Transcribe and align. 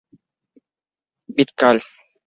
Bird 1.35 1.53
Call! 1.55 1.77